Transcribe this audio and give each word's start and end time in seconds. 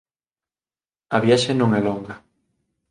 A 1.15 1.17
viaxe 1.25 1.51
non 1.55 1.69
é 1.79 1.81
longa 1.87 2.15